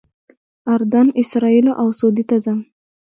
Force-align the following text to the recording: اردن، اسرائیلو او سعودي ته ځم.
اردن، 0.73 1.07
اسرائیلو 1.21 1.71
او 1.81 1.87
سعودي 1.99 2.23
ته 2.29 2.35
ځم. 2.43 2.59